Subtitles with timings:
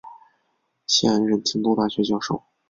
[0.87, 2.41] 现任京都大学教授。